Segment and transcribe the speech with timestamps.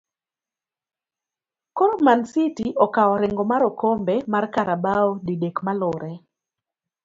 [1.77, 6.17] koro Mancity okao orengo mar okombe mar Carabao didek maluree